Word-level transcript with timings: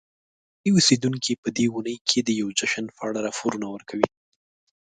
ځایی 0.63 0.69
اوسیدونکي 0.75 1.33
په 1.43 1.49
دې 1.57 1.65
اونۍ 1.73 1.95
کې 2.09 2.19
د 2.23 2.29
یوې 2.39 2.53
جشن 2.59 2.85
په 2.95 3.01
اړه 3.07 3.19
راپور 3.27 3.53
ورکوي. 3.75 4.07